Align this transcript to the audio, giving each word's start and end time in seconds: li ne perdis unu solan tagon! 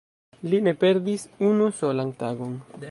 li 0.49 0.57
ne 0.67 0.73
perdis 0.83 1.21
unu 1.51 1.67
solan 1.83 2.11
tagon! 2.25 2.53